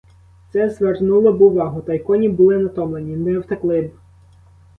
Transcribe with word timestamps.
Це 0.53 0.69
звернуло 0.69 1.33
б 1.33 1.41
увагу, 1.41 1.81
та 1.81 1.93
й 1.93 1.99
коні 1.99 2.29
були 2.29 2.57
натомлені,— 2.59 3.15
не 3.17 3.39
втекли 3.39 3.81
б! 3.81 3.91